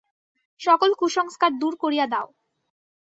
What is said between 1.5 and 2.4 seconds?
দূর করিয়া দাও।